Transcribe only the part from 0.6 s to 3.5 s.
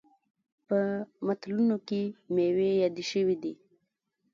په متلونو کې میوې یادې شوي.